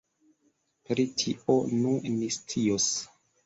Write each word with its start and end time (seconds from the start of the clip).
Pri 0.89 1.05
tio, 1.23 1.59
nu, 1.77 1.95
ni 2.17 2.33
scios. 2.41 2.93